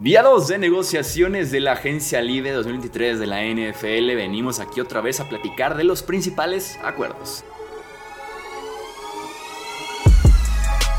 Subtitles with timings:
[0.00, 4.14] Día 2 de negociaciones de la agencia libre 2023 de la NFL.
[4.14, 7.44] Venimos aquí otra vez a platicar de los principales acuerdos.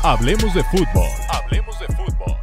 [0.02, 1.08] Hablemos de fútbol.
[1.30, 2.36] Hablemos de fútbol.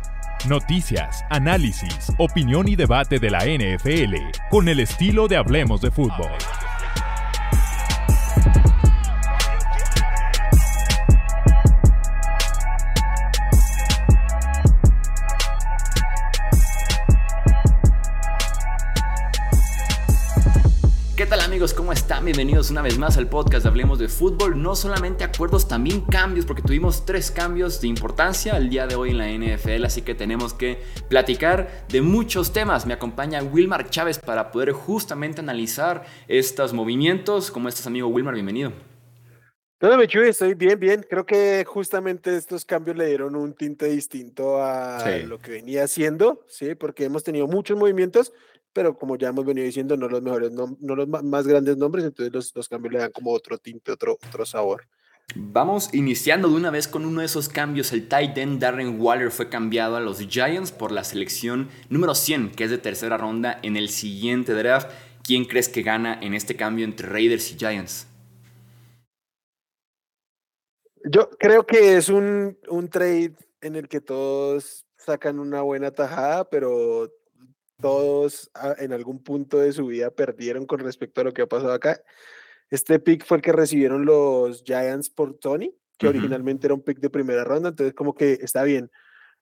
[0.49, 4.15] Noticias, análisis, opinión y debate de la NFL
[4.49, 6.31] con el estilo de Hablemos de fútbol.
[22.37, 24.61] Bienvenidos una vez más al podcast de Hablemos de Fútbol.
[24.61, 29.09] No solamente acuerdos, también cambios, porque tuvimos tres cambios de importancia el día de hoy
[29.09, 30.77] en la NFL, así que tenemos que
[31.09, 32.85] platicar de muchos temas.
[32.85, 37.49] Me acompaña Wilmar Chávez para poder justamente analizar estos movimientos.
[37.49, 38.35] ¿Cómo estás, amigo Wilmar?
[38.35, 38.71] Bienvenido.
[39.79, 41.05] Todo me chuy, estoy bien, bien.
[41.07, 46.43] Creo que justamente estos cambios le dieron un tinte distinto a lo que venía haciendo,
[46.47, 46.75] ¿sí?
[46.75, 48.31] Porque hemos tenido muchos movimientos,
[48.77, 52.53] pero como ya hemos venido diciendo, no los mejores, no, los más grandes nombres, entonces
[52.53, 54.87] los, cambios le dan como otro tinte, otro, otro sabor.
[55.35, 57.91] Vamos iniciando de una vez con uno de esos cambios.
[57.91, 62.51] El tight end Darren Waller fue cambiado a los Giants por la selección número 100,
[62.51, 64.91] que es de tercera ronda en el siguiente draft.
[65.23, 68.05] ¿Quién crees que gana en este cambio entre Raiders y Giants?
[71.03, 76.47] Yo creo que es un, un trade en el que todos sacan una buena tajada,
[76.47, 77.11] pero
[77.79, 81.47] todos ah, en algún punto de su vida perdieron con respecto a lo que ha
[81.47, 82.01] pasado acá.
[82.69, 86.99] Este pick fue el que recibieron los Giants por Tony, que originalmente era un pick
[86.99, 88.91] de primera ronda, entonces como que está bien.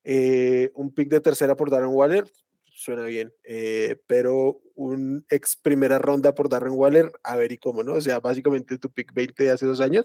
[0.03, 2.29] Eh, un pick de tercera por Darren Waller,
[2.65, 7.83] suena bien, eh, pero un ex primera ronda por Darren Waller, a ver y cómo,
[7.83, 7.93] ¿no?
[7.93, 10.03] O sea, básicamente tu pick 20 de hace dos años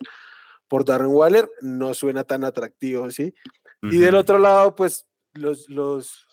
[0.69, 3.35] por Darren Waller no suena tan atractivo, ¿sí?
[3.83, 6.30] Y del otro lado, pues los, los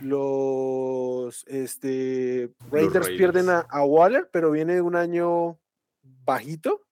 [0.00, 5.58] los este, Raiders, pierden a, Waller, pero viene un año
[6.02, 6.82] bajito.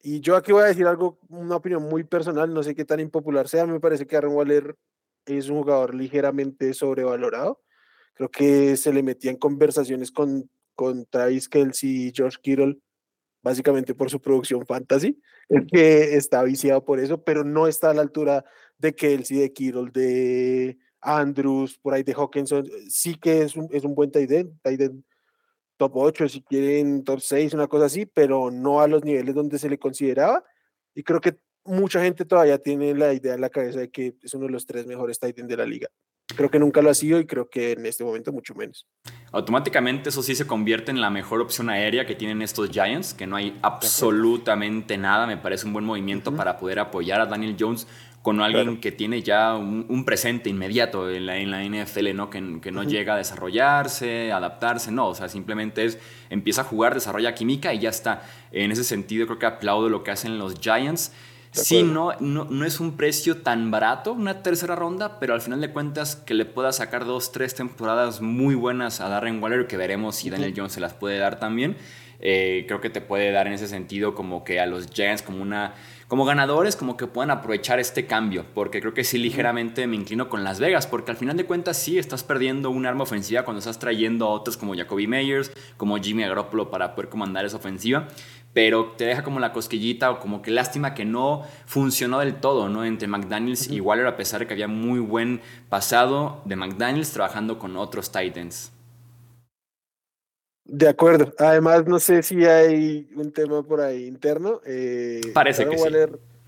[0.00, 3.00] Y yo aquí voy a decir algo, una opinión muy personal, no sé qué tan
[3.00, 4.76] impopular sea, me parece que Aaron Waller
[5.26, 7.60] es un jugador ligeramente sobrevalorado.
[8.14, 12.78] Creo que se le metía en conversaciones con, con Travis Kelsey y George Kittle,
[13.42, 17.94] básicamente por su producción fantasy, el que está viciado por eso, pero no está a
[17.94, 18.44] la altura
[18.78, 23.68] de Kelsey, de Kittle, de Andrews, por ahí de Hawkinson, eh, sí que es un,
[23.70, 25.04] es un buen tight end,
[25.76, 29.58] top 8, si quieren top 6, una cosa así, pero no a los niveles donde
[29.58, 30.44] se le consideraba.
[30.94, 34.34] Y creo que mucha gente todavía tiene la idea en la cabeza de que es
[34.34, 35.88] uno de los tres mejores tight de la liga.
[36.36, 38.86] Creo que nunca lo ha sido y creo que en este momento mucho menos.
[39.32, 43.26] Automáticamente eso sí se convierte en la mejor opción aérea que tienen estos Giants, que
[43.26, 45.26] no hay absolutamente nada.
[45.26, 47.86] Me parece un buen movimiento para poder apoyar a Daniel Jones
[48.22, 52.30] con alguien que tiene ya un, presente inmediato en la, en la NFL, ¿no?
[52.30, 55.98] Que, que no llega a desarrollarse, adaptarse, no, o sea, simplemente es,
[56.28, 58.22] empieza a jugar, desarrolla química y ya está.
[58.52, 61.12] En ese sentido creo que aplaudo lo que hacen los Giants.
[61.52, 65.70] Sí, no, no, es un precio tan barato, una tercera ronda, pero al final de
[65.70, 70.16] cuentas que le pueda sacar dos, tres temporadas muy buenas a Darren Waller, que veremos
[70.16, 71.76] si Daniel Jones se las puede dar también.
[72.20, 75.40] Eh, creo que te puede dar en ese sentido como que a los Giants como
[75.40, 75.74] una
[76.08, 80.30] como ganadores como que puedan aprovechar este cambio, porque creo que sí ligeramente me inclino
[80.30, 83.58] con Las Vegas, porque al final de cuentas sí estás perdiendo un arma ofensiva cuando
[83.58, 88.08] estás trayendo a otros como Jacoby Meyers, como Jimmy Garoppolo para poder comandar esa ofensiva,
[88.54, 92.70] pero te deja como la cosquillita o como que lástima que no funcionó del todo,
[92.70, 92.86] ¿no?
[92.86, 97.58] Entre McDaniels y Waller, a pesar de que había muy buen pasado de McDaniels trabajando
[97.58, 98.72] con otros Titans.
[100.68, 101.34] De acuerdo.
[101.38, 104.60] Además, no sé si hay un tema por ahí interno.
[104.66, 105.84] Eh, Parece que sí.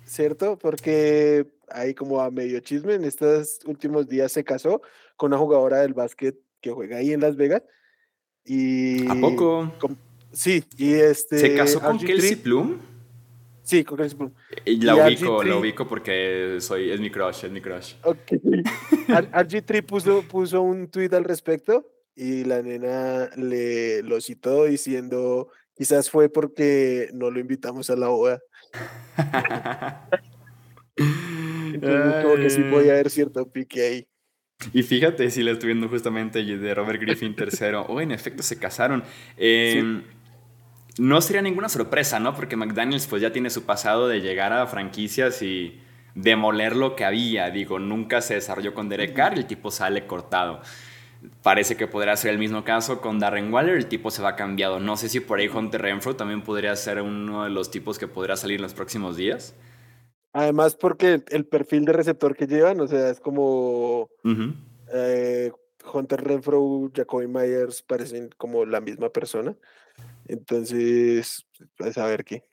[0.05, 0.59] ¿Cierto?
[0.59, 2.95] Porque hay como a medio chisme.
[2.95, 4.83] En estos últimos días se casó
[5.17, 7.63] con una jugadora del básquet que juega ahí en Las Vegas.
[8.45, 9.73] Y ¿A poco?
[10.33, 11.39] sí, y este.
[11.39, 12.79] ¿Se casó con Kelsey Plum?
[13.63, 14.33] Sí, con Kelsey Plum.
[14.67, 17.95] Y la ubico, la ubico porque soy, es mi crush, es mi crush.
[18.03, 18.33] Ok.
[19.09, 21.87] RG3 puso, puso un tweet al respecto
[22.21, 28.09] y la nena le lo citó diciendo, quizás fue porque no lo invitamos a la
[28.09, 28.43] boda.
[31.73, 34.07] Entonces, como que sí podía haber cierto pique ahí.
[34.75, 37.87] Y fíjate, si la estoy viendo justamente de Robert Griffin tercero.
[37.89, 39.03] Oh, en efecto se casaron.
[39.39, 40.03] Em,
[40.99, 42.35] no sería ninguna sorpresa, ¿no?
[42.35, 45.81] Porque McDaniels pues ya tiene su pasado de llegar a franquicias y
[46.15, 47.49] demoler lo que había.
[47.49, 50.61] Digo, nunca se desarrolló con Derek Carr y el tipo sale cortado.
[51.43, 54.81] Parece que podría ser el mismo caso con Darren Waller, el tipo se va cambiado.
[54.81, 58.09] No sé si por ahí Hunter Renfro también podría ser uno de los tipos que
[58.09, 59.55] podría salir en los próximos días.
[60.33, 64.09] Además, porque el perfil de receptor que llevan, o sea, es como
[64.93, 65.53] Eh,
[65.93, 69.55] Hunter Renfro, Jacoby Myers parecen como la misma persona.
[70.27, 71.47] Entonces,
[71.77, 72.45] pues a ver qué.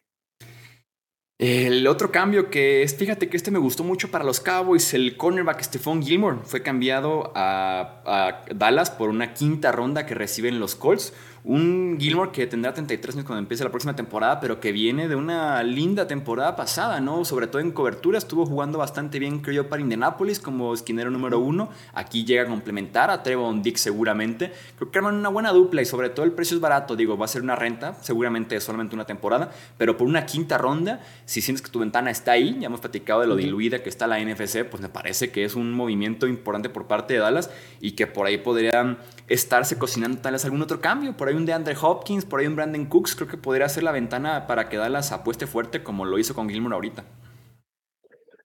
[1.40, 5.18] El otro cambio que es, fíjate que este me gustó mucho para los Cowboys, el
[5.18, 10.76] cornerback Stephon Gilmore fue cambiado a, a Dallas por una quinta ronda que reciben los
[10.76, 11.14] Colts.
[11.44, 15.16] Un Gilmore que tendrá 33 años cuando empiece la próxima temporada, pero que viene de
[15.16, 17.24] una linda temporada pasada, ¿no?
[17.26, 21.40] Sobre todo en cobertura, estuvo jugando bastante bien, creo yo, para Indianapolis como esquinero número
[21.40, 21.70] uno.
[21.94, 24.52] Aquí llega a complementar a Trevon Dick seguramente.
[24.78, 26.96] Creo que arman una buena dupla y sobre todo el precio es barato.
[26.96, 31.02] Digo, va a ser una renta, seguramente solamente una temporada, pero por una quinta ronda,
[31.26, 34.08] si sientes que tu ventana está ahí, ya hemos platicado de lo diluida que está
[34.08, 37.50] la NFC, pues me parece que es un movimiento importante por parte de Dallas
[37.80, 38.98] y que por ahí podrían
[39.28, 41.16] estarse cocinando tal vez algún otro cambio.
[41.16, 43.84] Por ahí un de Andre Hopkins, por ahí un Brandon Cooks, creo que podría ser
[43.84, 47.06] la ventana para que Dallas apueste fuerte como lo hizo con Gilmore ahorita.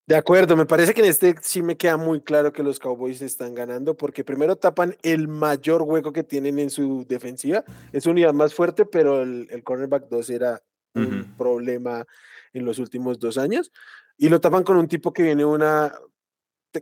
[0.07, 3.23] De acuerdo, me parece que en este sí me queda muy claro que los Cowboys
[3.23, 7.65] están ganando porque primero tapan el mayor hueco que tienen en su defensiva.
[7.93, 10.63] Es una unidad más fuerte, pero el, cornerback 2 era
[10.95, 12.05] un problema
[12.53, 13.73] en los últimos dos años.
[14.19, 15.93] Y lo tapan con un tipo que viene una,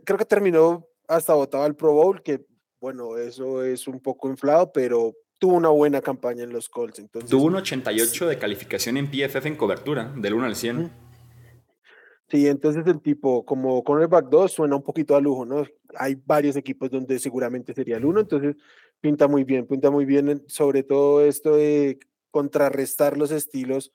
[0.03, 2.45] creo que terminó hasta votado al Pro Bowl, que
[2.81, 6.99] bueno, eso es un poco inflado, pero tuvo una buena campaña en los Colts.
[6.99, 10.91] Entonces, tuvo un 88 de calificación en PFF en cobertura, del 1 al 100.
[12.29, 15.65] Sí, entonces el tipo como cornerback 2 suena un poquito a lujo, ¿no?
[15.97, 18.55] Hay varios equipos donde seguramente sería el 1, entonces
[19.01, 21.97] pinta muy bien, pinta muy bien sobre todo esto de
[22.29, 23.91] contrarrestar los estilos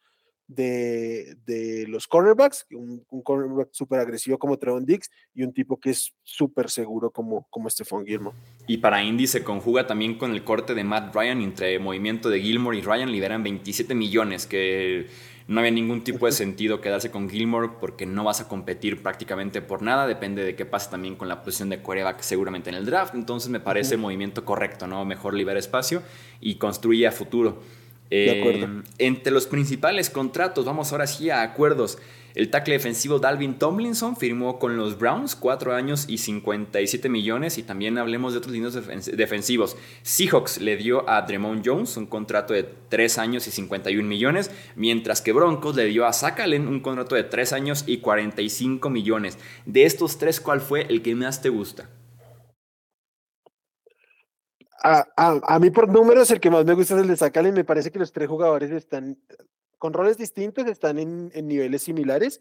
[0.49, 5.79] de, de los cornerbacks, un, un cornerback súper agresivo como Trevon Dix y un tipo
[5.79, 8.37] que es súper seguro como, como Stephon Gilmore.
[8.67, 12.41] Y para Indy se conjuga también con el corte de Matt Ryan entre movimiento de
[12.41, 15.07] Gilmore y Ryan, liberan 27 millones, que
[15.49, 19.63] no había ningún tipo de sentido quedarse con Gilmore porque no vas a competir prácticamente
[19.63, 22.87] por nada, depende de qué pase también con la posición de quarterback seguramente en el
[22.87, 25.05] draft, entonces me parece el movimiento correcto, ¿no?
[25.05, 26.03] Mejor libera espacio
[26.41, 27.63] y construye a futuro.
[28.11, 31.99] Eh, entre los principales contratos, vamos ahora sí a acuerdos.
[32.37, 37.57] El tackle defensivo Dalvin Tomlinson firmó con los Browns 4 años y 57 millones.
[37.57, 39.79] Y también hablemos de otros líneas defensivos.
[40.03, 44.51] Seahawks le dio a Dremont Jones un contrato de 3 años y 51 millones.
[44.75, 48.91] Mientras que Broncos le dio a Zach Allen un contrato de 3 años y 45
[48.91, 49.39] millones.
[49.65, 51.89] De estos tres, ¿cuál fue el que más te gusta?
[54.83, 57.55] A, mí por números el que más me gusta es el de Sakalen.
[57.55, 59.19] Me parece que los tres jugadores están
[59.79, 62.41] con roles distintos, están en, niveles similares.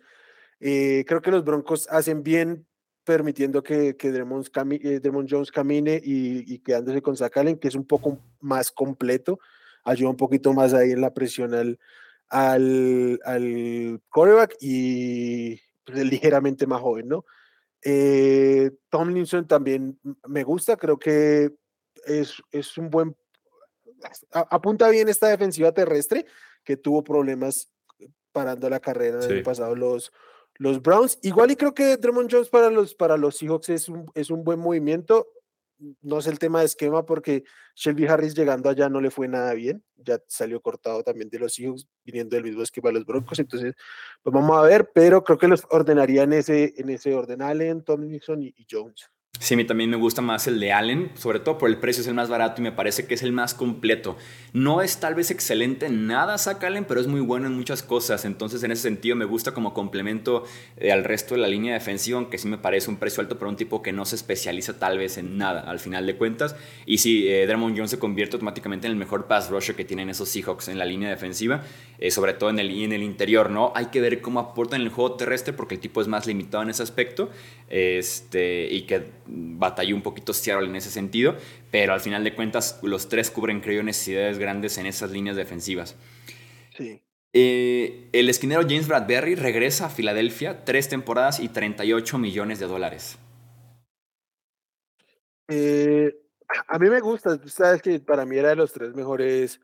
[0.60, 2.66] Eh, creo que los Broncos hacen bien
[3.04, 8.20] permitiendo que, que Dremont, eh, Jones camine y, quedándose con Sakalen, que es un poco
[8.42, 9.40] más completo,
[9.84, 11.80] ayuda un poquito más ahí en la presión al,
[12.30, 17.26] al, al quarterback y pues, ligeramente más joven, ¿no?
[17.84, 21.54] Eh, Tomlinson también me gusta, creo que
[22.06, 23.16] es, un buen...
[24.32, 26.26] Apunta bien esta defensiva terrestre
[26.64, 27.72] que tuvo problemas
[28.32, 30.12] parando la carrera en el pasado los,
[30.56, 31.18] los Browns.
[31.22, 34.44] Igual y creo que Drummond Jones para los, para los Seahawks es un, es un
[34.44, 35.28] buen movimiento.
[36.02, 37.44] No es el tema de esquema porque
[37.76, 39.84] Shelby Harris llegando allá no le fue nada bien.
[39.96, 43.40] Ya salió cortado también de los Seahawks viniendo del mismo esquema de los Broncos.
[43.40, 43.74] Entonces,
[44.22, 47.84] pues vamos a ver, pero creo que los ordenaría en ese, en ese orden Allen,
[47.84, 49.10] Tomlinson y Jones.
[49.40, 52.02] Sí, a mí también me gusta más el de Allen, sobre todo por el precio
[52.02, 54.16] es el más barato y me parece que es el más completo.
[54.54, 57.84] No es tal vez excelente en nada saca Allen, pero es muy bueno en muchas
[57.84, 58.24] cosas.
[58.24, 60.46] Entonces, en ese sentido, me gusta como complemento
[60.78, 63.50] eh, al resto de la línea defensiva, aunque sí me parece un precio alto para
[63.50, 66.56] un tipo que no se especializa tal vez en nada al final de cuentas.
[66.86, 70.30] Y sí, eh, Jones se convierte automáticamente en el mejor pass rusher que tienen esos
[70.30, 71.64] Seahawks en la línea defensiva,
[72.00, 73.74] eh, sobre todo en el, en el interior, ¿no?
[73.76, 76.64] Hay que ver cómo aporta en el juego terrestre porque el tipo es más limitado
[76.64, 77.30] en ese aspecto
[77.70, 81.36] este, y que batalló un poquito Seattle en ese sentido,
[81.72, 85.96] pero al final de cuentas los tres cubren, creo, necesidades grandes en esas líneas defensivas.
[86.78, 87.02] Sí.
[87.34, 93.18] Eh, el esquinero James Bradbury regresa a Filadelfia, tres temporadas y 38 millones de dólares.
[95.48, 96.16] Eh,
[96.68, 99.60] a mí me gusta, sabes que para mí era de los tres mejores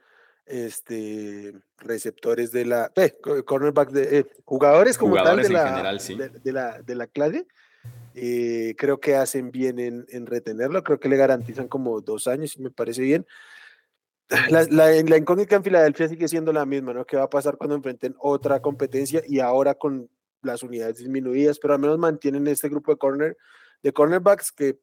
[0.45, 3.15] este, receptores de la, eh,
[3.45, 6.15] cornerback de jugadores como tal de, la, general, sí.
[6.15, 7.47] de, la, de la clase.
[8.13, 12.61] Eh, creo que hacen bien en, retenerlo, creo que le garantizan como dos años y
[12.61, 13.25] me parece bien.
[14.49, 17.05] La, la, incógnita en Filadelfia sigue siendo la misma, ¿no?
[17.05, 20.09] ¿Qué va a pasar cuando enfrenten otra competencia y ahora con
[20.41, 23.37] las unidades disminuidas, pero al menos mantienen este grupo de corner,
[23.83, 24.79] de cornerbacks que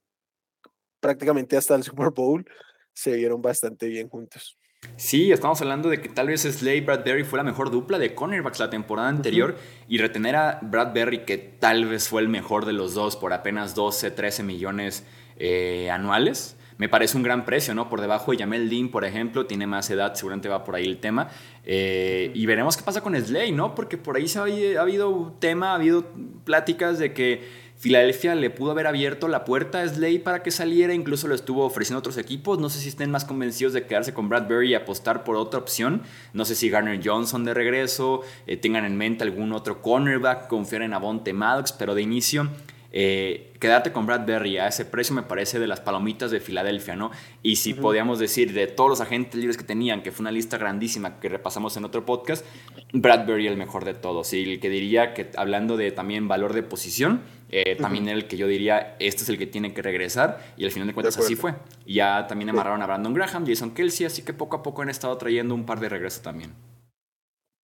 [1.01, 2.45] prácticamente hasta el Super Bowl
[2.93, 4.59] se vieron bastante bien juntos.
[4.97, 8.15] Sí, estamos hablando de que tal vez Slay y Bradbury fue la mejor dupla de
[8.15, 9.57] cornerbacks la temporada anterior
[9.89, 13.75] y retener a Bradbury, que tal vez fue el mejor de los dos por apenas
[13.75, 15.05] 12, 13 millones
[15.37, 17.89] eh, anuales, me parece un gran precio, ¿no?
[17.89, 20.99] Por debajo de Jamel Dean, por ejemplo, tiene más edad, seguramente va por ahí el
[20.99, 21.29] tema.
[21.65, 23.75] Eh, y veremos qué pasa con Slay, ¿no?
[23.75, 26.05] Porque por ahí se ha, ha habido tema, ha habido
[26.45, 30.95] pláticas de que Filadelfia le pudo haber abierto la puerta a Slay para que saliera,
[30.95, 32.59] incluso lo estuvo ofreciendo a otros equipos.
[32.59, 36.03] No sé si estén más convencidos de quedarse con Bradbury y apostar por otra opción.
[36.33, 40.83] No sé si Garner Johnson de regreso, eh, tengan en mente algún otro cornerback, confiar
[40.83, 42.51] en Avonte Maddox, pero de inicio
[42.91, 47.11] eh, quedarte con Bradbury a ese precio me parece de las palomitas de Filadelfia, ¿no?
[47.43, 50.57] Y si podíamos decir de todos los agentes libres que tenían, que fue una lista
[50.57, 52.47] grandísima que repasamos en otro podcast,
[52.93, 54.33] Bradbury el mejor de todos.
[54.33, 58.37] Y el que diría que, hablando de también valor de posición, eh, también el que
[58.37, 61.35] yo diría, este es el que tiene que regresar, y al final de cuentas así
[61.35, 61.55] fue.
[61.87, 65.17] Ya también amarraron a Brandon Graham, Jason Kelsey, así que poco a poco han estado
[65.17, 66.53] trayendo un par de regresos también.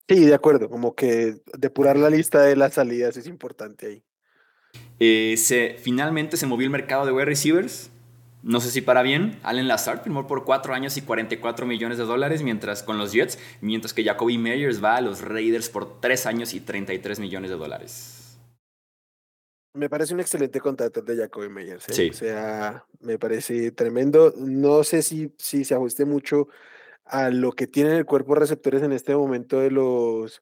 [0.07, 4.03] Sí, de acuerdo, como que depurar la lista de las salidas es importante ahí.
[4.99, 7.89] Eh, se, finalmente se movió el mercado de wide receivers.
[8.41, 9.39] No sé si para bien.
[9.43, 13.39] Allen Lazard firmó por 4 años y 44 millones de dólares mientras, con los Jets,
[13.61, 17.55] mientras que Jacoby Meyers va a los Raiders por 3 años y 33 millones de
[17.55, 18.22] dólares.
[19.73, 21.89] Me parece un excelente contrato de Jacoby Meyers.
[21.89, 22.09] ¿eh?
[22.11, 24.33] O sea, me parece tremendo.
[24.37, 26.47] No sé si, si se ajuste mucho
[27.05, 30.41] a lo que tienen el cuerpo receptores en este momento de los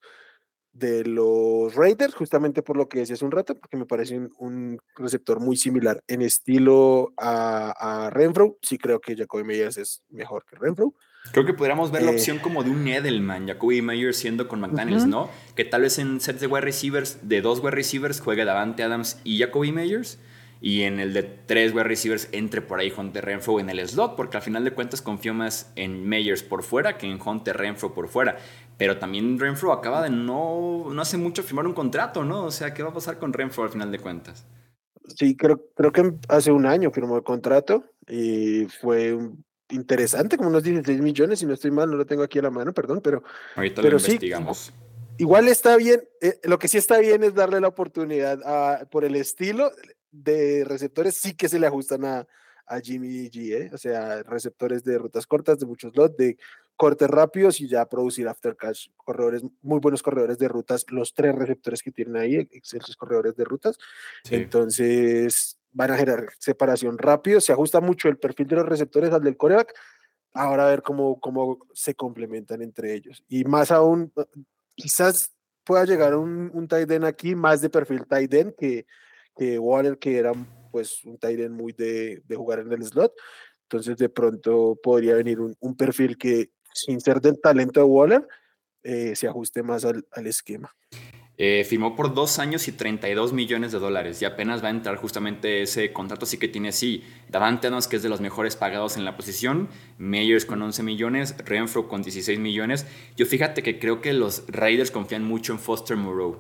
[0.73, 5.41] de los Raiders, justamente por lo que decías un rato, porque me parece un, receptor
[5.41, 8.57] muy similar en estilo a, a, Renfro.
[8.61, 10.93] Sí creo que Jacoby Meyers es mejor que Renfro.
[11.31, 14.59] Creo que podríamos ver la eh, opción como de un Edelman, Jacoby Meyers siendo con
[14.59, 15.29] McDaniels, ¿no?
[15.55, 19.19] Que tal vez en sets de wide receivers, de dos wide receivers, juegue Davante Adams
[19.23, 20.19] y Jacoby Meyers.
[20.63, 24.15] Y en el de tres wide receivers entre por ahí Hunter Renfro en el slot,
[24.15, 27.93] porque al final de cuentas confío más en Meyers por fuera que en Hunter Renfro
[27.93, 28.37] por fuera.
[28.77, 32.43] Pero también Renfro acaba de no, no hace mucho firmar un contrato, ¿no?
[32.43, 34.45] O sea, ¿qué va a pasar con Renfro al final de cuentas?
[35.07, 39.17] Sí, creo, creo que hace un año firmó el contrato y fue
[39.71, 42.51] interesante, como unos 16 millones, si no estoy mal, no lo tengo aquí a la
[42.51, 43.23] mano, perdón, pero,
[43.55, 44.73] Ahorita lo investigamos.
[45.17, 49.05] igual está bien, eh, lo que sí está bien es darle la oportunidad a, por
[49.05, 49.71] el estilo
[50.11, 52.27] de receptores, sí que se le ajustan a,
[52.65, 53.69] a Jimmy G, ¿eh?
[53.73, 56.37] o sea, receptores de rutas cortas, de muchos lots, de
[56.75, 61.35] cortes rápidos y ya producir after catch, corredores, muy buenos corredores de rutas, los tres
[61.35, 63.77] receptores que tienen ahí, excelentes corredores de rutas.
[64.29, 69.23] Entonces, van a generar separación rápido, se ajusta mucho el perfil de los receptores al
[69.23, 69.73] del coreback.
[70.33, 73.23] Ahora a ver cómo, cómo se complementan entre ellos.
[73.27, 74.13] Y más aún,
[74.75, 75.31] quizás
[75.63, 78.85] pueda llegar un, un tight end aquí más de perfil tight end que,
[79.35, 80.31] que Waller, que era
[80.71, 83.13] pues un tight end muy de, de, jugar en el slot.
[83.63, 88.27] Entonces de pronto podría venir un, un perfil que sin ser del talento de Waller,
[88.83, 90.73] eh, se ajuste más al, al esquema.
[91.43, 94.97] Eh, firmó por dos años y 32 millones de dólares y apenas va a entrar
[94.97, 99.05] justamente ese contrato, así que tiene sí, Davante que es de los mejores pagados en
[99.05, 99.67] la posición,
[99.97, 102.85] Meyers con 11 millones, Renfro con 16 millones.
[103.17, 106.37] Yo fíjate que creo que los Raiders confían mucho en Foster Moreau.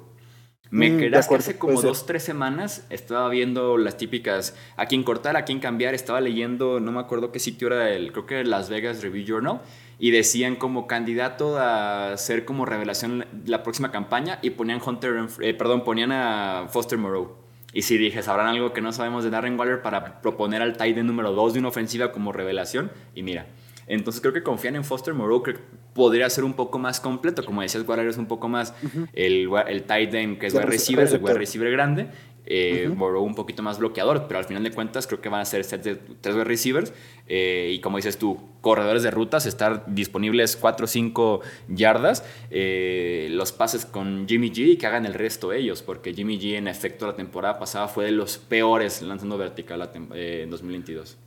[0.71, 5.35] Me mm, que hace como dos, tres semanas estaba viendo las típicas a quién cortar,
[5.35, 5.93] a quién cambiar.
[5.93, 9.61] Estaba leyendo, no me acuerdo qué sitio era, el, creo que Las Vegas Review Journal.
[9.99, 14.39] Y decían como candidato a ser como revelación la próxima campaña.
[14.41, 17.35] Y ponían Hunter, eh, perdón, ponían a Foster Moreau.
[17.73, 20.97] Y si dije, ¿sabrán algo que no sabemos de Darren Waller para proponer al tight
[20.97, 22.91] número 2 de una ofensiva como revelación?
[23.13, 23.45] Y mira,
[23.87, 25.43] entonces creo que confían en Foster Moreau,
[25.93, 27.43] podría ser un poco más completo.
[27.45, 28.73] Como decías, Waller es un poco más
[29.13, 32.07] el, el tight end que es wide receiver, el wide receiver grande.
[32.53, 35.63] Eh, un poquito más bloqueador, pero al final de cuentas creo que van a ser
[35.63, 36.91] sets de tres wide receivers.
[37.27, 42.25] Eh, y como dices tú, corredores de rutas, estar disponibles 4 o 5 yardas.
[42.49, 46.55] Eh, los pases con Jimmy G y que hagan el resto ellos, porque Jimmy G
[46.55, 51.17] en efecto la temporada pasada fue de los peores lanzando vertical en 2022.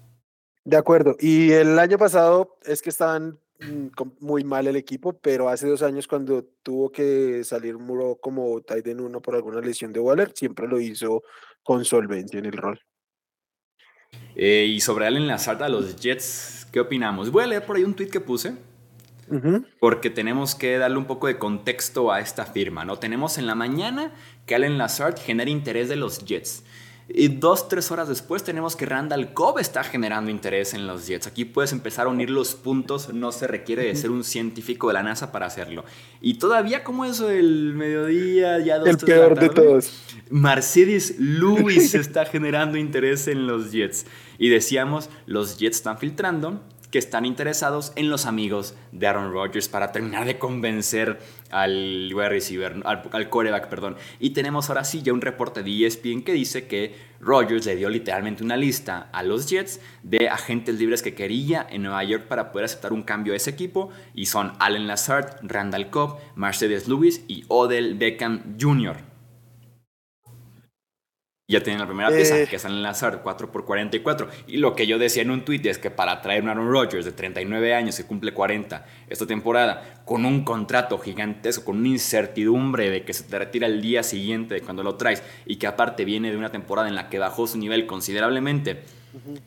[0.65, 1.17] De acuerdo.
[1.21, 3.39] Y el año pasado es que estaban
[4.21, 9.01] muy mal el equipo, pero hace dos años cuando tuvo que salir Muro como end
[9.01, 11.23] uno por alguna lesión de Waller, siempre lo hizo
[11.63, 12.81] con solvencia en el rol.
[14.37, 17.31] Eh, y sobre Allen Lazard a los Jets, ¿qué opinamos?
[17.31, 18.55] Voy a leer por ahí un tweet que puse.
[19.81, 22.99] Porque tenemos que darle un poco de contexto a esta firma, ¿no?
[22.99, 24.13] Tenemos en la mañana
[24.45, 26.63] que Allen Lazard genera interés de los Jets.
[27.09, 31.27] Y dos, tres horas después tenemos que Randall Cobb está generando interés en los Jets.
[31.27, 34.95] Aquí puedes empezar a unir los puntos, no se requiere de ser un científico de
[34.95, 35.85] la NASA para hacerlo.
[36.23, 39.93] Y todavía como eso el mediodía, ya dos, El peor de, todos.
[40.31, 44.07] Mercedes Lewis está generando interés en los Jets.
[44.39, 46.63] Y decíamos, los Jets están filtrando
[46.95, 51.19] que están interesados en los amigos de Aaron Rodgers para terminar de convencer
[51.51, 52.09] al
[52.85, 53.97] al, coreback, perdón.
[54.21, 57.89] Y tenemos ahora sí ya un reporte de ESPN que dice que Rodgers le dio
[57.89, 62.53] literalmente una lista a los Jets de agentes libres que quería en Nueva York para
[62.53, 67.25] poder aceptar un cambio a ese equipo y son Allen Lazard, Randall Cobb, Mercedes Lewis
[67.27, 69.14] y Odell Beckham Jr.
[71.55, 72.49] Ya tienen la primera pieza, eh.
[72.49, 74.27] que es en Lazard, 4 por 44.
[74.49, 77.05] Y lo que yo decía en un tweet es que para traer un Aaron Rodgers
[77.05, 82.91] de 39 años, que cumple 40 esta temporada, con un contrato gigantesco, con una incertidumbre
[82.91, 86.05] de que se te retira el día siguiente de cuando lo traes, y que aparte
[86.05, 88.83] viene de una temporada en la que bajó su nivel considerablemente,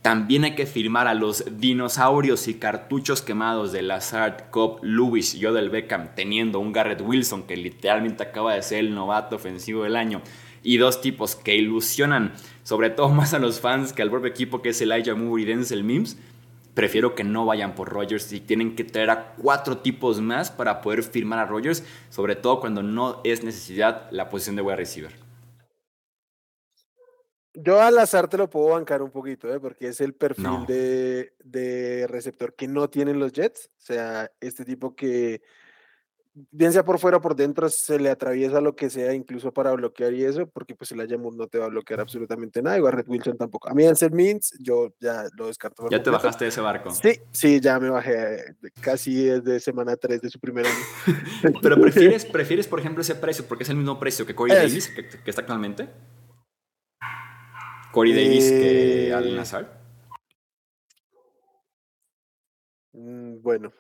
[0.02, 5.46] también hay que firmar a los dinosaurios y cartuchos quemados de Lazard, Cobb, Lewis y
[5.46, 9.98] Odell Beckham, teniendo un Garrett Wilson que literalmente acaba de ser el novato ofensivo del
[9.98, 10.22] año
[10.68, 12.34] y dos tipos que ilusionan
[12.64, 15.46] sobre todo más a los fans que al propio equipo que es Elijah Moore y
[15.46, 16.18] Denzel Mims,
[16.74, 20.82] prefiero que no vayan por Rogers y tienen que traer a cuatro tipos más para
[20.82, 25.16] poder firmar a Rogers, sobre todo cuando no es necesidad la posición de wide receiver.
[27.54, 29.62] Yo al azar te lo puedo bancar un poquito, ¿eh?
[29.62, 33.72] porque es el perfil de, de receptor que no tienen los Jets.
[33.78, 35.42] O sea, este tipo que
[36.52, 39.72] bien sea por fuera o por dentro, se le atraviesa lo que sea, incluso para
[39.72, 42.94] bloquear y eso, porque pues el Ayamur no te va a bloquear absolutamente nada, igual
[42.94, 43.70] Red Wilson tampoco.
[43.70, 45.88] A mí Ansel Means, yo ya lo descarto.
[45.90, 46.92] ¿Ya te bajaste de ese barco?
[46.92, 50.76] Sí, sí, ya me bajé casi desde semana 3 de su primer año.
[51.62, 54.90] Pero prefieres, prefieres, por ejemplo, ese precio, porque es el mismo precio que Corey Davis,
[54.90, 55.90] que, está actualmente.
[57.92, 59.78] Corey Davis que Al Nazar.
[62.94, 63.72] Mm, bueno,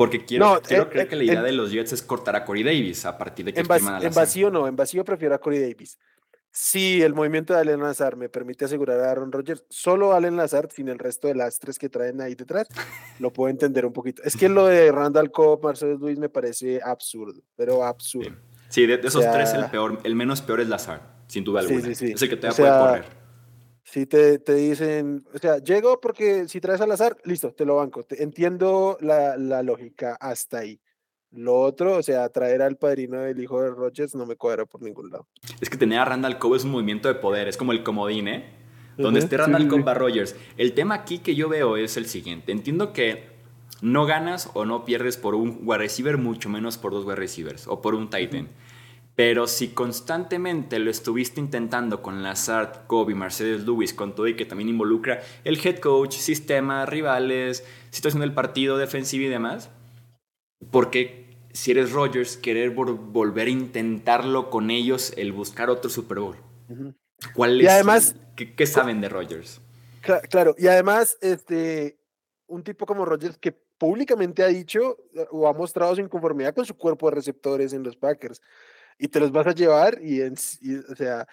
[0.00, 2.62] porque quiero, quiero eh, creer que la idea de los Jets es cortar a Corey
[2.62, 5.98] Davis a partir de que en, en vacío no, en vacío prefiero a Corey Davis.
[6.50, 10.70] Si el movimiento de Allen Lazar me permite asegurar a Aaron Rodgers, solo Allen Lazar,
[10.72, 12.66] sin el resto de las tres que traen ahí detrás,
[13.18, 14.22] lo puedo entender un poquito.
[14.24, 18.34] Es que lo de Randall Cobb, Marcelo Luis me parece absurdo, pero absurdo.
[18.70, 21.82] Sí, de, esos tres el peor, el menos peor es Lazar, sin duda alguna.
[21.82, 22.12] Sí, sí, sí.
[22.14, 23.19] Es el que te va a poder correr.
[23.90, 27.74] Si te, te, dicen, o sea, llego porque si traes al azar, listo, te lo
[27.74, 28.06] banco.
[28.10, 30.80] entiendo la, la, lógica hasta ahí.
[31.32, 34.80] Lo otro, o sea, traer al padrino del hijo de Rogers no me cuadra por
[34.80, 35.26] ningún lado.
[35.60, 38.28] Es que tener a Randall Cobb es un movimiento de poder, es como el comodín,
[38.28, 38.44] ¿eh?
[38.96, 40.36] Donde esté Randall Cobb a Rogers.
[40.56, 42.52] El tema aquí que yo veo es el siguiente.
[42.52, 43.24] Entiendo que
[43.82, 47.66] no ganas o no pierdes por un wide receiver, mucho menos por dos wide receivers
[47.66, 48.48] o por un tight end.
[49.20, 54.46] Pero si constantemente lo estuviste intentando con Lazard, Kobe, Mercedes Lewis, con todo y que
[54.46, 59.68] también involucra el head coach, sistema, rivales, situación del partido, defensivo y demás,
[60.70, 66.36] porque si eres Rogers, querer volver a intentarlo con ellos, el buscar otro Super Bowl.
[67.34, 67.68] ¿Cuál es?
[67.68, 69.60] además, ¿qué, saben de Rogers?
[70.30, 71.98] Claro, y además, este,
[72.46, 74.96] un tipo como Rogers que públicamente ha dicho
[75.30, 78.40] o ha mostrado su inconformidad con su cuerpo de receptores en los Packers
[79.00, 81.26] y te los vas a llevar y, en, o sea,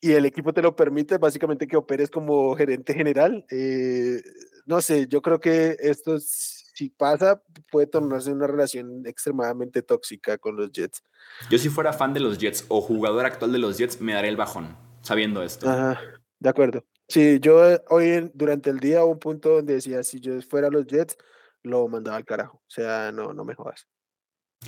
[0.00, 3.46] y el equipo te lo permite, básicamente que operes como gerente general.
[3.48, 4.20] Eh,
[4.66, 7.40] no sé, yo creo que esto, si pasa,
[7.70, 11.02] puede tornarse una relación extremadamente tóxica con los Jets.
[11.48, 14.28] Yo si fuera fan de los Jets o jugador actual de los Jets, me daré
[14.28, 15.68] el bajón, sabiendo esto.
[15.68, 16.00] Ajá,
[16.40, 16.84] de acuerdo.
[17.08, 20.86] Sí, yo hoy durante el día hubo un punto donde decía, si yo fuera los
[20.86, 21.16] Jets,
[21.62, 22.56] lo mandaba al carajo.
[22.58, 23.86] O sea, no, no me jodas.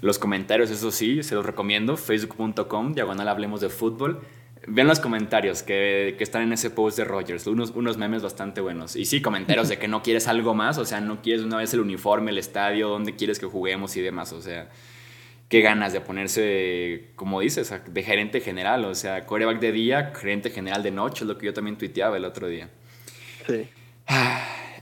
[0.00, 1.96] Los comentarios, eso sí, se los recomiendo.
[1.96, 4.20] Facebook.com, diagonal hablemos de fútbol.
[4.66, 8.60] Vean los comentarios que, que, están en ese post de Rogers, unos, unos memes bastante
[8.60, 8.96] buenos.
[8.96, 11.72] Y sí, comentarios de que no quieres algo más, o sea, no quieres una vez
[11.74, 14.32] el uniforme, el estadio, dónde quieres que juguemos y demás.
[14.32, 14.68] O sea,
[15.48, 18.84] qué ganas de ponerse, como dices, de gerente general.
[18.84, 22.16] O sea, coreback de día, gerente general de noche, es lo que yo también tuiteaba
[22.16, 22.68] el otro día.
[23.46, 23.68] Sí.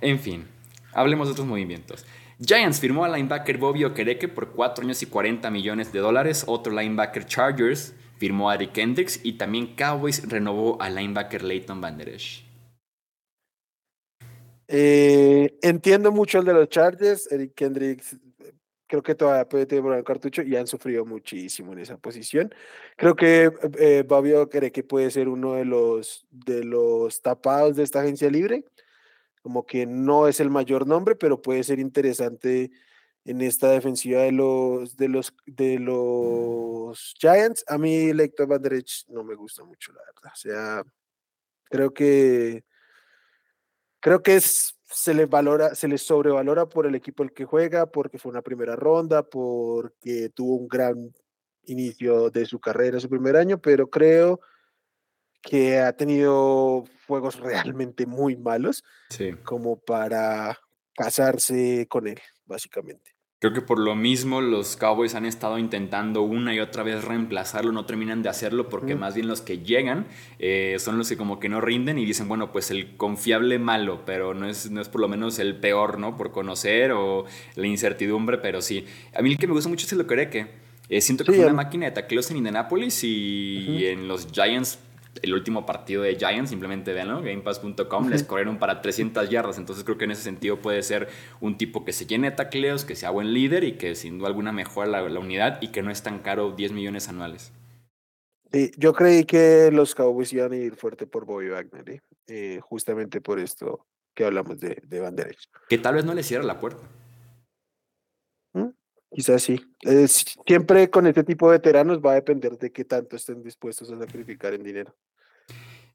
[0.01, 0.47] En fin,
[0.93, 2.05] hablemos de otros movimientos.
[2.39, 6.45] Giants firmó al linebacker Bobby Okereke por 4 años y 40 millones de dólares.
[6.47, 11.97] Otro linebacker Chargers firmó a Eric Kendricks y también Cowboys renovó al linebacker Leighton Van
[11.97, 12.45] Der Esch.
[14.69, 17.31] Eh, entiendo mucho el de los Chargers.
[17.33, 18.17] Eric Kendricks
[18.87, 22.55] creo que todavía puede tener el cartucho y han sufrido muchísimo en esa posición.
[22.97, 28.01] Creo que eh, Bobby Okereke puede ser uno de los, de los tapados de esta
[28.01, 28.65] agencia libre
[29.47, 32.73] como que no es el mayor nombre, pero puede ser interesante
[33.25, 37.65] en esta defensiva de los de los de los Giants.
[37.69, 38.61] A mí Lector Van
[39.07, 40.33] no me gusta mucho, la verdad.
[40.35, 40.83] O sea,
[41.71, 42.65] creo que
[44.01, 47.87] creo que es, se le valora, se le sobrevalora por el equipo el que juega,
[47.87, 51.15] porque fue una primera ronda, porque tuvo un gran
[51.67, 54.41] inicio de su carrera, su primer año, pero creo
[55.47, 58.83] que ha tenido juegos realmente muy malos
[59.45, 60.59] como para
[60.95, 63.13] casarse con él, básicamente.
[63.39, 67.71] Creo que por lo mismo los Cowboys han estado intentando una y otra vez reemplazarlo,
[67.71, 70.07] no terminan de hacerlo porque más bien los que llegan
[70.39, 74.05] eh, son los que como que no rinden y dicen, bueno, pues el confiable malo,
[74.07, 76.17] pero no es, no es por lo menos el peor, ¿no?
[76.17, 78.87] Por conocer o la incertidumbre, pero sí.
[79.15, 80.49] A mí el que me gusta mucho es el que
[80.89, 84.79] eh, siento que fue una máquina de tacleos en Indianapolis y en los Giants
[85.23, 89.59] el último partido de Giants, simplemente veanlo, gamepass.com, les corrieron para 300 yardas.
[89.59, 91.09] Entonces creo que en ese sentido puede ser
[91.41, 94.29] un tipo que se llene de tacleos, que sea buen líder y que sin duda
[94.29, 97.53] alguna mejora la, unidad y que no es tan caro 10 millones anuales.
[98.53, 102.01] Sí, yo creí que los Cowboys iban a ir fuerte por Bobby Wagner, ¿eh?
[102.29, 105.15] Eh, justamente por esto que hablamos de, de Van
[105.69, 106.83] Que tal vez no le cierra la puerta.
[108.55, 108.71] ¿Mm?
[109.13, 109.61] Quizás sí.
[110.47, 113.99] siempre con este tipo de veteranos va a depender de qué tanto estén dispuestos a
[113.99, 114.95] sacrificar en dinero.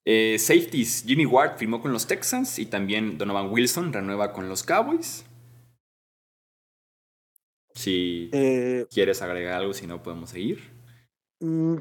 [0.03, 4.63] Eh, safeties, Jimmy Ward firmó con los Texans y también Donovan Wilson renueva con los
[4.63, 5.25] Cowboys.
[7.75, 10.59] Si eh, quieres agregar algo, si no podemos seguir.
[11.39, 11.77] Mm,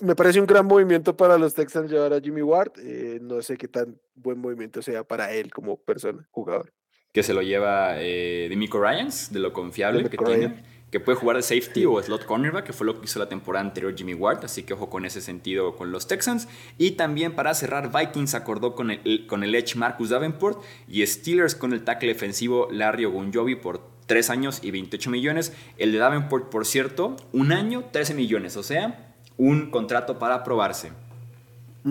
[0.00, 2.72] me parece un gran movimiento para los Texans llevar a Jimmy Ward.
[2.78, 6.72] Eh, no sé qué tan buen movimiento sea para él como persona, jugador.
[7.12, 11.36] Que se lo lleva de Miko Ryans, de lo confiable que tiene que puede jugar
[11.36, 14.44] de safety o slot cornerback, que fue lo que hizo la temporada anterior Jimmy Ward,
[14.44, 16.48] así que ojo con ese sentido con los Texans.
[16.78, 21.54] Y también para cerrar, Vikings acordó con el, con el Edge Marcus Davenport y Steelers
[21.54, 25.52] con el tackle defensivo Larry Ogunjobi por 3 años y 28 millones.
[25.76, 30.92] El de Davenport, por cierto, un año, 13 millones, o sea, un contrato para aprobarse.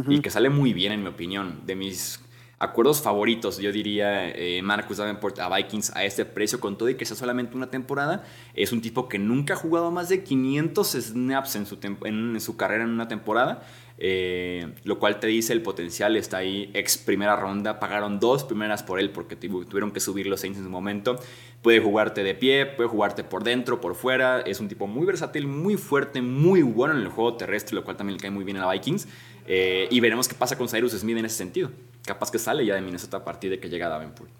[0.09, 1.61] Y que sale muy bien, en mi opinión.
[1.65, 2.19] De mis
[2.59, 6.95] acuerdos favoritos, yo diría, eh, Marcus Davenport a Vikings a este precio, con todo y
[6.95, 8.23] que sea solamente una temporada.
[8.53, 12.57] Es un tipo que nunca ha jugado más de 500 snaps en su, en su
[12.57, 13.65] carrera en una temporada.
[13.97, 18.83] Eh, lo cual te dice el potencial está ahí, ex primera ronda, pagaron dos primeras
[18.83, 21.15] por él porque tuvieron que subir los Saints en su momento.
[21.61, 25.47] Puede jugarte de pie, puede jugarte por dentro, por fuera, es un tipo muy versátil,
[25.47, 28.57] muy fuerte, muy bueno en el juego terrestre, lo cual también le cae muy bien
[28.57, 29.07] a Vikings.
[29.47, 31.71] Eh, y veremos qué pasa con Cyrus Smith en ese sentido.
[32.05, 34.31] Capaz que sale ya de Minnesota a partir de que llega Davenport.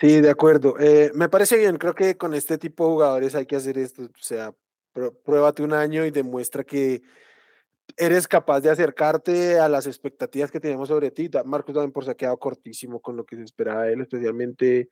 [0.00, 0.76] Sí, de acuerdo.
[0.78, 4.02] Eh, me parece bien, creo que con este tipo de jugadores hay que hacer esto,
[4.02, 4.54] o sea,
[5.24, 7.02] pruébate un año y demuestra que
[7.96, 11.28] eres capaz de acercarte a las expectativas que tenemos sobre ti.
[11.44, 14.88] Marcos Davenport se ha quedado cortísimo con lo que se esperaba de él, especialmente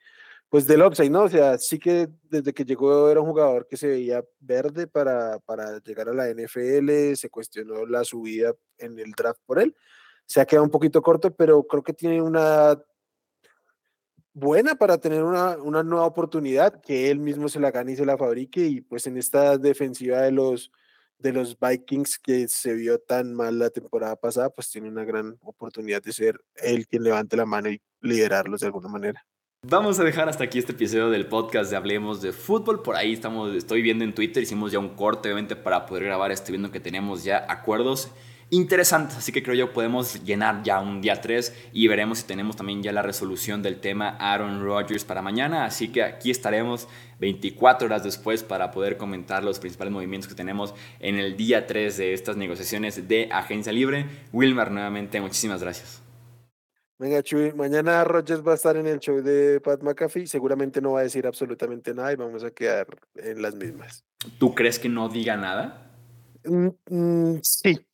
[0.49, 1.25] pues del upside, ¿no?
[1.25, 5.39] O sea, sí que desde que llegó era un jugador que se veía verde para,
[5.41, 9.77] para llegar a la NFL, se cuestionó la subida en el draft por él,
[10.29, 12.79] se ha quedado un poquito corto, pero creo que tiene una
[14.35, 18.05] buena para tener una, una nueva oportunidad, que él mismo se la gane y se
[18.05, 20.71] la fabrique, y pues en esta defensiva de los,
[21.19, 25.39] de los Vikings que se vio tan mal la temporada pasada, pues tiene una gran
[25.43, 29.27] oportunidad de ser él quien levante la mano y liderarlos de alguna manera.
[29.67, 32.83] Vamos a dejar hasta aquí este episodio del podcast de Hablemos de Fútbol.
[32.83, 36.31] Por ahí estamos, estoy viendo en Twitter, hicimos ya un corte obviamente para poder grabar.
[36.31, 38.13] Estoy viendo que tenemos ya acuerdos
[38.51, 42.57] interesantes, así que creo yo podemos llenar ya un día 3 y veremos si tenemos
[42.57, 45.65] también ya la resolución del tema Aaron Rodgers para mañana.
[45.65, 46.89] Así que aquí estaremos
[47.21, 51.97] 24 horas después para poder comentar los principales movimientos que tenemos en el día 3
[51.97, 54.07] de estas negociaciones de agencia libre.
[54.33, 56.03] Wilmar, nuevamente, muchísimas gracias.
[57.01, 60.27] Venga, Chuy, mañana Rogers va a estar en el show de Pat McAfee.
[60.27, 64.05] Seguramente no va a decir absolutamente nada y vamos a quedar en las mismas.
[64.39, 65.93] ¿Tú crees que no diga nada?
[66.45, 67.88] Mm, mm, sí.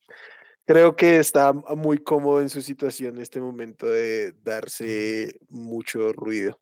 [0.66, 6.58] Creo que está muy cómodo en su situación en este momento de darse mucho ruido.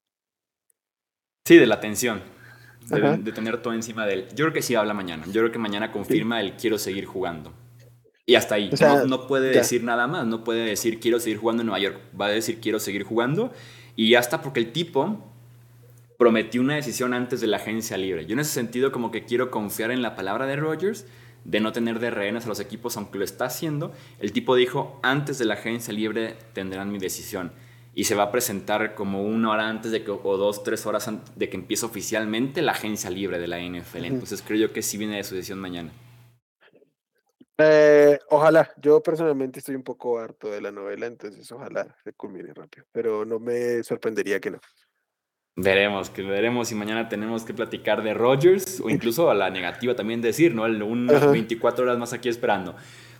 [1.44, 2.22] Sí, de la tensión.
[2.88, 4.28] De, tener todo encima de él.
[4.30, 5.24] Yo creo que sí habla mañana.
[5.26, 7.52] Yo creo que mañana confirma el quiero seguir jugando.
[8.26, 8.70] Y hasta ahí.
[9.06, 10.26] no, puede decir nada más.
[10.26, 12.00] No puede decir quiero seguir jugando en Nueva York.
[12.20, 13.52] Va a decir quiero seguir jugando.
[13.94, 15.32] Y ya está porque el tipo
[16.18, 18.26] prometió una decisión antes de la agencia libre.
[18.26, 21.06] Yo en ese sentido como que quiero confiar en la palabra de Rogers
[21.44, 23.92] de no tener de rehenes a los equipos, aunque lo está haciendo.
[24.18, 27.52] El tipo dijo, antes de la agencia libre tendrán mi decisión.
[27.94, 31.08] Y se va a presentar como una hora antes de que, o dos, tres horas
[31.08, 34.04] antes de que empiece oficialmente la agencia libre de la NFL.
[34.04, 35.92] Entonces creo yo que sí viene de su decisión mañana.
[37.58, 42.52] Eh, ojalá, yo personalmente estoy un poco harto de la novela, entonces ojalá se culmine
[42.54, 44.60] rápido, pero no me sorprendería que no.
[45.56, 49.94] Veremos, que veremos si mañana tenemos que platicar de Rogers o incluso a la negativa
[49.94, 50.64] también decir, ¿no?
[50.64, 52.74] Unas 24 horas más aquí esperando.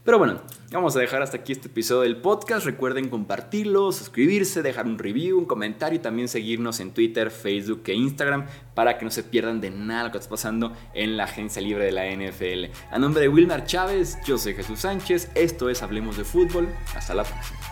[0.05, 0.41] Pero bueno,
[0.73, 2.67] vamos a dejar hasta aquí este episodio del podcast.
[2.67, 7.95] Recuerden compartirlo, suscribirse, dejar un review, un comentario y también seguirnos en Twitter, Facebook e
[7.95, 11.63] Instagram para que no se pierdan de nada lo que está pasando en la agencia
[11.63, 12.73] libre de la NFL.
[12.91, 16.67] A nombre de Wilmar Chávez, yo soy Jesús Sánchez, esto es Hablemos de Fútbol.
[16.97, 17.72] Hasta la próxima.